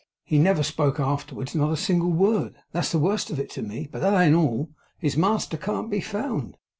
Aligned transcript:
He 0.23 0.39
never 0.39 0.63
spoke 0.63 0.99
afterwards. 0.99 1.53
Not 1.53 1.71
a 1.71 1.77
single 1.77 2.09
word. 2.11 2.55
That's 2.71 2.91
the 2.91 2.97
worst 2.97 3.29
of 3.29 3.39
it 3.39 3.51
to 3.51 3.61
me; 3.61 3.87
but 3.91 3.99
that 4.01 4.19
ain't 4.19 4.33
all. 4.33 4.71
His 4.97 5.15
master 5.15 5.57
can't 5.57 5.91
be 5.91 6.01
found. 6.01 6.57